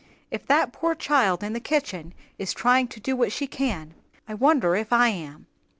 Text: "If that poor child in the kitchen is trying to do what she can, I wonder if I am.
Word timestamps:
"If 0.31 0.47
that 0.47 0.73
poor 0.73 0.95
child 0.95 1.43
in 1.43 1.53
the 1.53 1.59
kitchen 1.59 2.15
is 2.39 2.55
trying 2.55 2.87
to 2.87 2.99
do 2.99 3.15
what 3.15 3.31
she 3.31 3.45
can, 3.45 3.93
I 4.27 4.33
wonder 4.33 4.75
if 4.75 4.91
I 4.91 5.09
am. 5.09 5.45